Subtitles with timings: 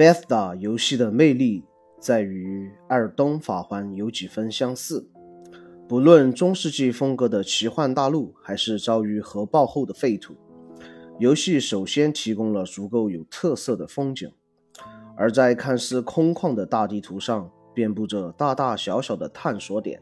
[0.00, 1.62] Bethesda 游戏的魅力
[1.98, 5.06] 在于《艾尔登法环》有几分相似。
[5.86, 10.34] 不论中世纪风格的奇幻大陆，还是遭遇核爆后的废土，
[11.18, 14.32] 游戏首先提供了足够有特色的风景，
[15.18, 20.00] 而在看似空旷的大地图上，遍布着大大小小的探索点。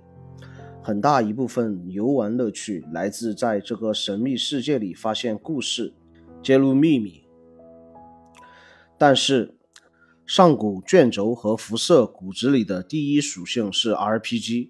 [0.80, 5.92] 很大一部分游玩乐趣来自在这个神秘世界里发现故事、
[6.40, 7.24] 揭露秘密。
[8.96, 9.57] 但是，
[10.28, 14.68] 上古卷轴和辐射骨子里的第一属性是 RPG，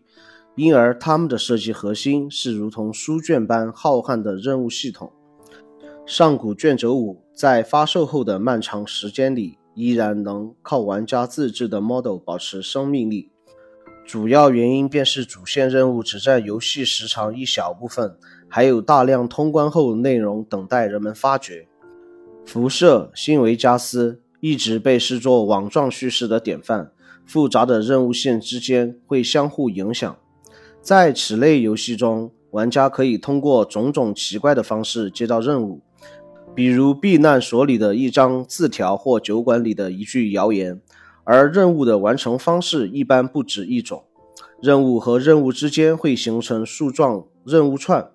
[0.54, 5.12] 因而他们的设计核心是如同书卷般浩瀚的任务系统。
[6.06, 13.32] 上古卷轴五在发售后的漫长时间里，依然能靠玩家自制的 model 保持生命力。
[14.06, 18.16] 主要原因便是主线任务只占游戏时长一小部分，
[18.48, 21.66] 还有大量通关后内容等待人们发掘。
[22.46, 26.92] 辐射新维加斯一直被视作网状叙事的典范，
[27.26, 30.16] 复杂的任务线之间会相互影响。
[30.80, 35.82] 在此类游戏中，玩家可以通过种种奇怪的方式接到任务，
[36.54, 40.80] 比如避难所里的一张字条或酒馆里的一句谣言。
[41.24, 44.04] 而任务的完成方式一般不止一种，
[44.62, 48.10] 任务和任务之间会形成树状任务串，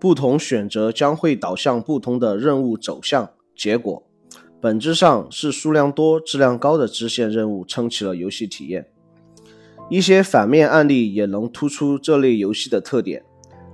[0.00, 3.30] 不同选择将会导向不同的任务走向。
[3.54, 4.02] 结果，
[4.62, 8.86] 本质上是数量多、质量高的支线任务撑起了游戏体验。
[9.90, 13.24] 一些反面案例也能突出这类游戏的特点。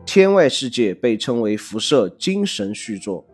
[0.07, 3.27] 天外世界被称为辐射精神续作，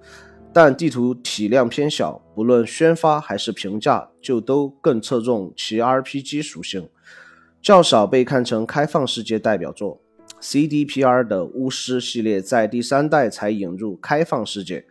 [0.53, 6.89] 但地图体量偏小，不论宣发还是评价，就都更侧重其 RPG 属性，
[7.63, 10.01] 较少被看成开放世界代表作。
[10.41, 14.85] CDPR 的巫师系列在第三代才引入开放世界。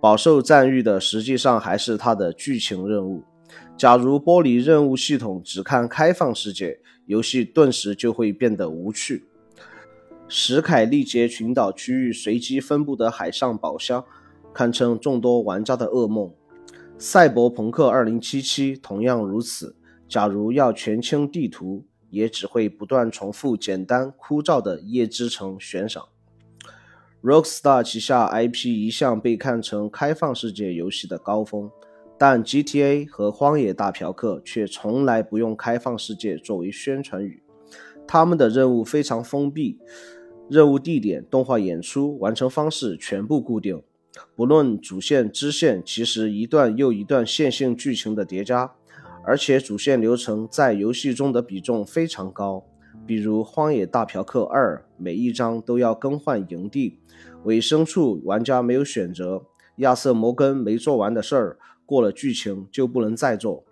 [0.00, 3.22] 饱受赞誉的实际上还是它的剧情任务。
[3.76, 9.24] 假如剥离任务系统只看开放世界，游戏顿时就会变得无趣。
[10.26, 14.04] 史凯利杰群岛区域随机分布的海上宝箱，
[14.54, 16.32] 堪称众多玩家的噩梦。
[16.96, 19.76] 赛博朋克2077同样如此。
[20.08, 26.08] 假如要全清地图，也只会不断重复简单枯燥的夜之城悬赏。
[27.22, 31.70] Rockstar 旗下 IP 一向被看成开放世界游戏的高峰，
[32.18, 37.42] 但 GTA 和《荒野大嫖客》却从来不用开放世界作为宣传语。
[38.06, 39.78] 他们的任务非常封闭，
[40.48, 43.82] 任务地点、动画演出、完成方式全部固定。
[44.34, 48.72] 不论主线、支线，其实一段又一段线性剧情的叠加，
[49.26, 52.64] 而且主线流程在游戏中的比重非常高。
[53.06, 56.98] 比如《荒野大嫖客二》，每一章都要更换营地。
[57.44, 59.42] 尾声处，玩家没有选择，
[59.76, 63.64] 亚瑟·摩根没做完的事儿，过了剧情就不能再做。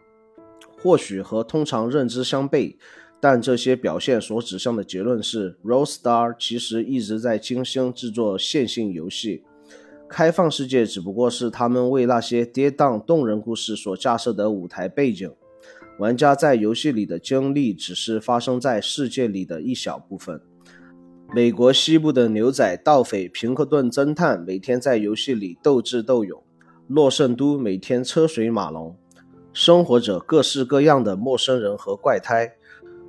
[0.80, 2.76] 或许和通常认知相悖，
[3.20, 9.44] 但这些表现所指向的结论是，Rockstar 其实一直在精心制作线性游戏，
[10.08, 15.30] 开放世界只不过是他们为那些跌宕动人故事所架设的舞台背景。
[15.98, 20.40] 玩家在游戏里的经历只是发生在世界里的一小部分。
[21.34, 26.42] 美国西部的牛仔盗匪平克顿侦探每天在游戏里斗智斗勇，
[26.86, 28.96] 洛圣都每天车水马龙，
[29.52, 32.52] 生活着各式各样的陌生人和怪胎。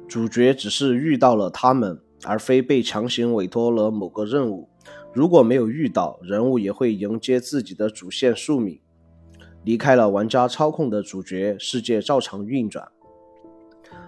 [0.08, 4.68] 主角只是遇到了他们，而非被强行委托了某个任务。
[5.14, 8.80] 如果没有遇到，人物也会迎接自己的主线宿命。
[9.69, 12.88] 离开了玩家操控的主角，世界照常运转。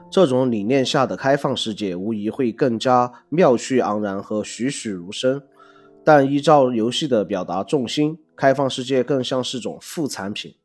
[0.10, 5.44] 这种理念下的开放世界无疑会更加妙趣盎然和栩栩如生，
[6.04, 10.56] 但依照游戏的表达重心，开放世界更像是种副产品。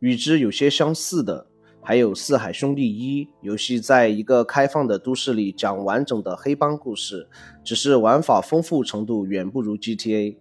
[0.00, 1.46] 与之有些相似的
[1.80, 7.28] 还有《四海兄弟一》，游戏在一个开放的都市里讲完整的黑帮故事，
[7.62, 10.36] 只是玩法丰富程度远不如 GTA，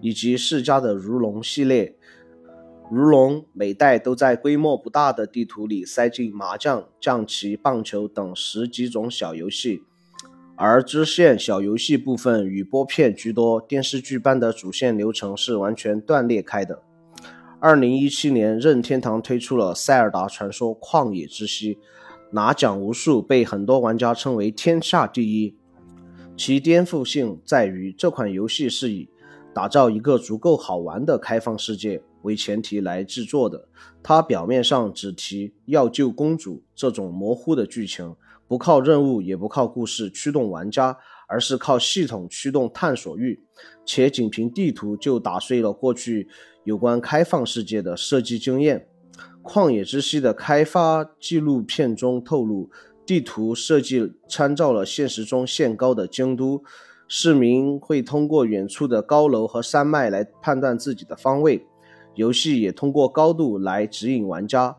[0.00, 1.96] 以及世嘉的《如龙》系列。
[2.92, 9.84] 如龙每代都在规模不大的地图里塞进麻将、象棋、棒球等十几种小游戏，
[10.56, 16.82] 而支线小游戏部分与播片居多，电视剧般的主线流程是完全断裂开的。
[17.60, 21.74] 二零一七年，任天堂推出了《塞尔达传说：旷野之息》，
[22.32, 25.54] 拿奖无数，被很多玩家称为天下第一。
[26.36, 29.08] 其颠覆性在于，这款游戏是以
[29.54, 32.02] 打造一个足够好玩的开放世界。
[32.22, 33.68] 为前提来制作的，
[34.02, 38.14] 它表面上只提要救公主这种模糊的剧情，
[38.46, 43.42] 不靠任务也不靠故事驱动玩家，而是靠系统驱动探索欲，
[43.84, 46.28] 且仅凭地图就打碎了过去
[46.64, 48.88] 有关开放世界的设计经验。
[49.42, 52.70] 旷野之息的开发纪录片中透露，
[53.06, 56.62] 地图设计参照了现实中限高的京都，
[57.08, 61.66] 市民会通过远处的高楼和山脉来判断自己的方位。
[62.14, 64.76] 游戏也通过高度来指引玩家，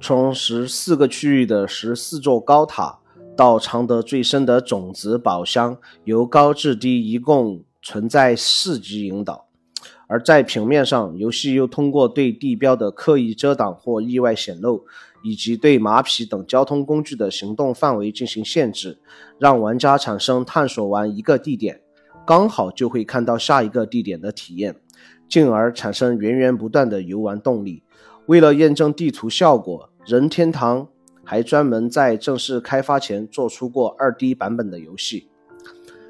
[0.00, 2.98] 从十四个区域的十四座高塔
[3.36, 9.46] 到藏得最深的种子宝箱，由高至低一共存在四级引导。
[10.08, 14.84] 而在平面上，游戏又通过对地标的刻意遮挡或意外显露，
[15.24, 19.00] 以及对马匹等交通工具的行动范围进行限制，
[19.40, 21.80] 让玩家产生探索完一个地点，
[22.24, 24.76] 刚好就会看到下一个地点的体验，
[25.28, 27.82] 进而产生源源不断的游玩动力。
[28.26, 30.88] 为了验证地图效果，任天堂
[31.22, 35.28] 还专门在正式开发前做出过 2D 版本的游戏。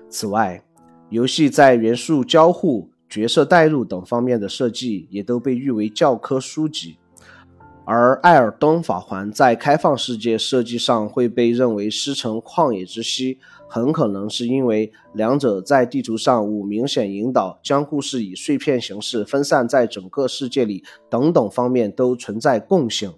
[0.09, 0.63] 此外，
[1.11, 2.91] 游戏在元素交互。
[3.09, 6.99] 角色代入等方面的设计也都被誉为教科书级，
[7.89, 13.35] 而《艾尔登法环》在开放世界设计上会被认为师承《旷野之息》，
[13.69, 23.15] 很可能是因为两者在地图上无明显引导，将故事以碎片形式分散在整个世界里等等方面都存在共性。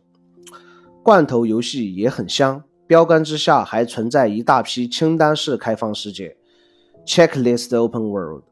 [1.02, 6.36] 罐头游戏也很香，标杆之下还存在一大批清单式开放世界
[7.06, 8.42] （Checklist Open World）。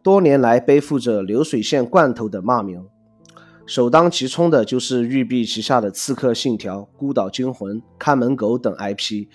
[0.00, 2.86] 多年来背负着流水线罐头的骂名，
[3.66, 9.26] 首当其冲的就是育碧旗下的《刺客信条》《孤岛惊魂》《看门狗》等 IP。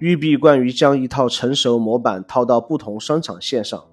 [0.00, 3.84] 育碧惯于将一套成熟模板套到不同生产线上，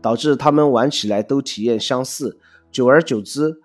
[0.00, 2.38] 导致他们玩起来都体验相似。
[2.70, 3.56] 久而久之，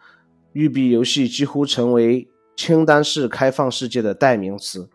[0.53, 4.89] 育碧游戏几乎成为清单式开放世界的代名词。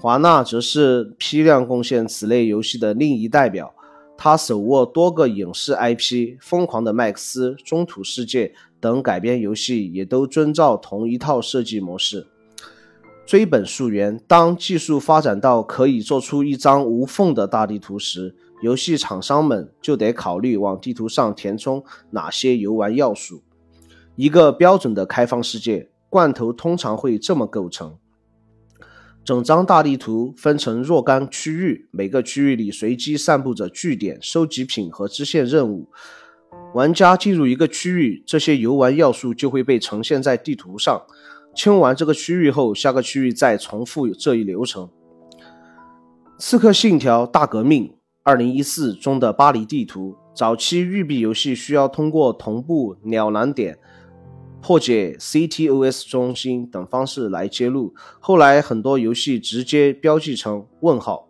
[0.00, 3.74] 华纳则是批量贡献此类游戏的另一代表。
[4.16, 8.48] 他手握多个影视 IP，《疯狂的麦克斯》《中土世界》
[8.82, 12.26] 等改编游戏也都遵照同一套设计模式。
[13.24, 23.44] 追本溯源，当技术发展到可以做出一张无缝的大地图时，游戏厂商们就得考虑往地图上填充哪些游玩要素。
[24.16, 27.96] 一个标准的开放世界罐头通常会这么构成。
[29.24, 35.90] 整张大地图分成若干区域，每个区域里随机散布着据点、收集品和支线任务。
[36.74, 41.02] 玩家进入一个区域，这些游玩要素就会被呈现在地图上。
[41.54, 44.86] 清完这个区域后，下个区域再重复这一流程。
[46.38, 48.64] 《刺客信条：大革命2014》
[48.98, 53.78] 中的巴黎地图，早期育碧游戏需要通过同步鸟栏点。
[54.62, 61.28] 破解 CTOS 中心等方式来揭露，后来很多游戏直接标记成问号。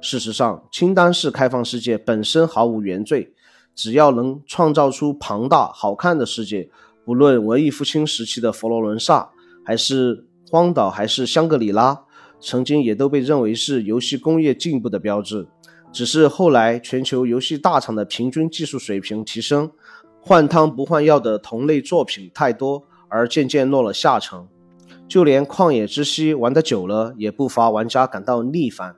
[0.00, 3.34] 事实上，清单式开放世界本身毫无原罪，
[3.78, 6.68] 只要能创造出庞大好看的世界，
[7.04, 9.30] 不论文艺复兴时期的佛罗伦萨，
[9.64, 12.02] 还是荒岛，还是香格里拉，
[12.40, 15.46] 曾经也都被认为是游戏工业进步的标志。
[15.92, 19.70] 只是后来全球游戏大厂的平均技术水平提升。
[20.20, 24.48] 换汤不换药的同类作品太多，而渐渐落了下乘。
[25.06, 28.96] 就连《旷野之息》玩得久了，也不乏玩家感到腻烦。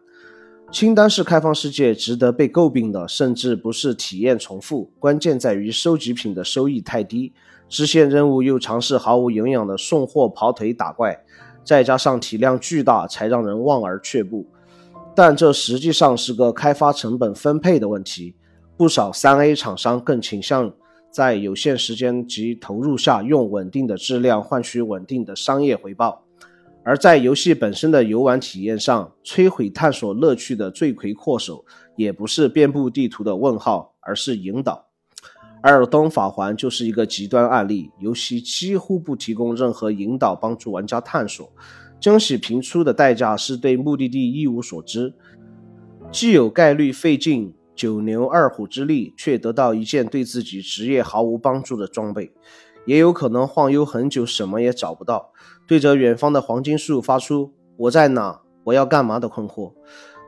[0.73, 7.33] 清单式开放世界值得被诟病的，甚至不是体验重复，关键在于收集品的收益太低，
[7.69, 11.25] 支线任务又尝试毫无营养的送货、跑腿、打怪，
[11.65, 14.47] 再加上体量巨大，才让人望而却步。
[15.13, 18.37] 但这实际上是个开发成本分配的问题，
[18.77, 20.73] 不少三 A 厂商更倾向。
[21.11, 26.23] 在有限时间及投入下，用稳定的质量换取稳定的商业回报；
[26.85, 31.65] 而在游戏本身的游玩体验上，摧毁探索乐趣的罪魁祸首
[31.97, 34.87] 也不是遍布地图的问号，而是引导。
[35.63, 41.53] 《艾尔登法环》就是一个极端案例，游戏几乎不提供任何引导帮助玩家探索，
[42.01, 45.15] 惊喜频出的代价是对目的地一无所知，
[46.11, 47.55] 既有概率费劲。
[47.77, 52.31] 九牛二虎之力，却得到一件对自己职业毫无帮助的装备，
[52.85, 55.33] 也有可能晃悠很久，什么也找不到，
[55.71, 59.73] 对着远方的黄金树发出“我在哪，我要干嘛”的困惑。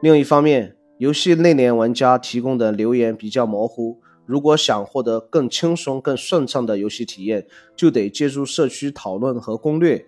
[0.01, 7.45] 另一方面，游戏内联玩家提供的留言比较模糊，如果想获得更轻松、更顺畅的游戏体验，
[7.75, 10.07] 就得借助社区讨论和攻略，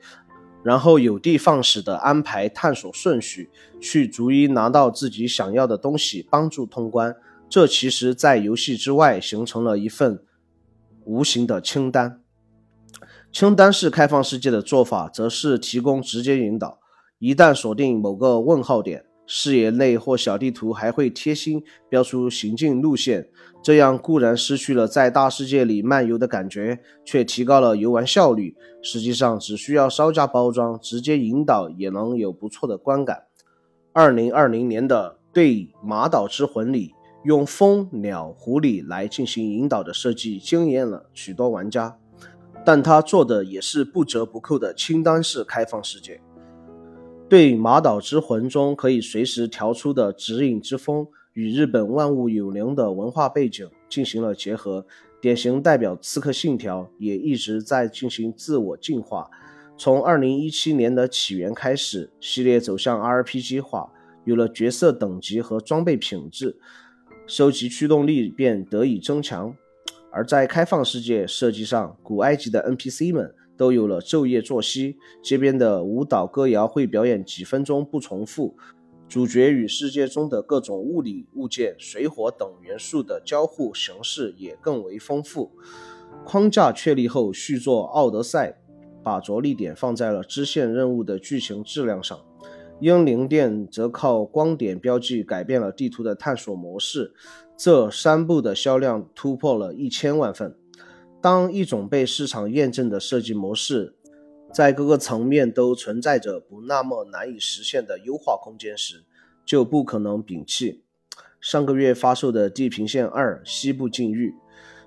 [0.62, 3.50] 然后有的放矢地安排探索顺序，
[3.80, 7.12] 去逐一拿到自己想要的东西，帮助通关。
[7.48, 10.22] 这其实，在游戏之外形成了一份
[11.04, 12.20] 无形的清单。
[13.34, 16.78] 清单式开放世界的做法，则是提供直接引导。
[17.18, 23.28] 一旦锁定某个问号点，视野内或小地图还会贴心标出行进路线，
[23.60, 28.54] 这样固然失去了在大世界里漫游的感觉，却提高了游玩效率。
[28.80, 33.24] 实际上，只需要稍加包装，直接引导也能有不错的观感。
[33.92, 41.98] 二零二零年的《对马岛之魂》里，用风、鸟、狐狸来进行引导的设计，惊艳了许多玩家。
[42.64, 46.20] 但他做的也是不折不扣的清单式开放世界。
[47.28, 54.86] 对马岛之魂中可以随时调出的指引之风，与日本万物有灵的文化背景进行了结合。
[55.20, 59.30] 典型代表《刺客信条》也一直在进行自我进化。
[59.76, 63.90] 从2017年的起源开始，系列走向 RPG 化，
[64.24, 66.56] 有了角色等级和装备品质，
[67.26, 69.56] 收集驱动力便得以增强。
[70.14, 73.34] 而在开放世界设计上，古埃及的 NPC 们。
[73.56, 78.56] 都有了昼夜作息，街边的舞蹈歌谣会表演几分钟不重复。
[79.08, 85.52] 主角与世界中的各种物理物件、水火等元素的交互形式也更为丰富。
[86.24, 88.50] 框架确立后，续作《奥德赛》
[89.04, 92.18] 把着力点放在了支线任务的剧情质量上。
[92.80, 97.14] 英灵殿则靠光点标记改变了地图的探索模式。
[97.56, 100.56] 这三部的销量突破了一千万份。
[101.22, 103.94] 当一种被市场验证的设计模式，
[104.52, 109.04] 在各个层面都存在着不那么难以实现的优化空间时，
[109.46, 110.82] 就不可能摒弃。
[111.40, 114.30] 上个月发售的《地平线二：西部禁域》，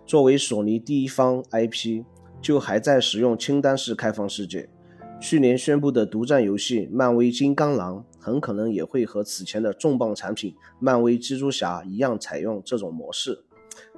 [0.05, 2.03] 作为索尼第一方 IP，
[2.41, 4.69] 就还在使用清单式开放世界。
[5.19, 13.43] 去年宣布的独占游戏《漫威金刚狼》，很可能也会和此前的重磅产品《漫威蜘蛛侠》一样，采用这种模式。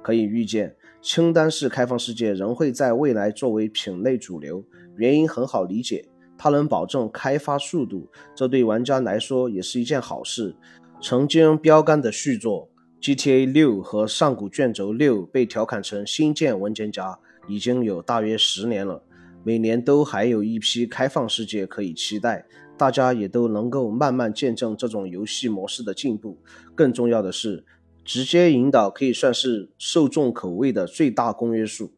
[0.02, 0.74] 可以预见。
[1.02, 4.64] 清单式开放世界仍会在未来作为品类主流，
[4.96, 10.54] 原因很好理解，它能保证开发速度，这对玩家来说也是一件好事。
[11.00, 12.68] 曾经标杆的续作
[13.02, 19.02] 《GTA 六》和《上古卷轴六》被调侃成新建文件夹，已经有大约十年了，
[19.44, 26.38] 每年都还有一批开放世界可以期待，大家也都能够慢慢见证这种游戏模式的进步。
[26.74, 27.64] 更重要的是。
[28.02, 31.92] 直接引导可以算是受众口味的最大公约数，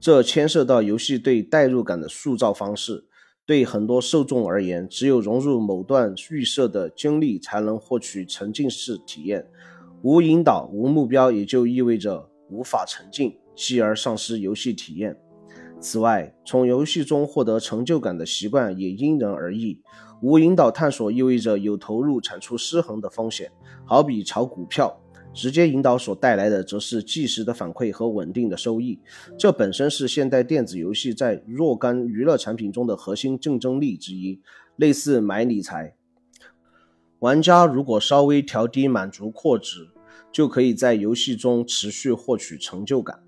[0.00, 3.04] 这牵涉到游戏对代入感的塑造方式。
[3.46, 9.46] 对很多受众而言，只有融入某段预设的经历，才能获取沉浸式体验。
[10.02, 15.14] 无引导、无目标，也就意味着无法沉浸，继而丧失游戏体验。
[15.84, 19.82] 此外，从游戏中获得成就感的习惯也因人而异。
[20.22, 23.52] 无引导探索意味着有投入产出失衡的风险，
[23.84, 24.98] 好比炒股票。
[25.34, 28.98] 直接引导所带来的，则是即时的反馈和稳定的收益。
[29.38, 34.40] 这本身是现代电子游戏在若干娱乐产品中的核心竞争力之一，
[34.76, 35.96] 类似买理财。
[37.18, 39.88] 玩家如果稍微调低满足扩值，
[40.32, 43.23] 就可以在游戏中持续获取成就感。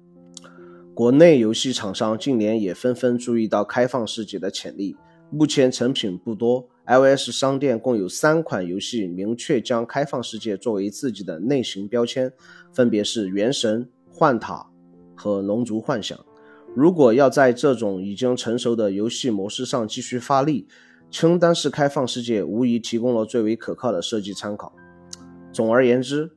[0.97, 4.97] 国内游戏厂商近年也纷纷注意到开放世界的潜力，
[5.29, 6.67] 目前成品不多。
[6.87, 12.33] iOS 商店共有三款游戏明确将开放世界作为自己的类型标签，
[12.73, 14.55] 分别是《原神》《幻塔》
[15.15, 16.17] 和《龙族幻想》。
[16.75, 20.67] 如果要在这种已经成熟的游戏模式上继续发力，
[21.11, 24.73] 清单式开放世界无疑提供了最为可靠的设计参考。
[25.53, 26.31] 总而言之，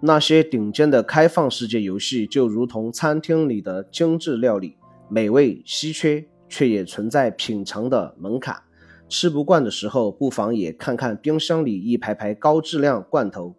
[0.00, 4.76] 那些顶尖的开放世界游戏就如同餐厅里的精致料理，
[5.08, 8.62] 美味稀缺，却也存在品尝的门槛。
[9.08, 13.54] 吃不惯的时候，不妨也看看冰箱里一排排高质量罐头，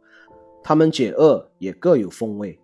[0.63, 2.60] 它们解饿也各有风味。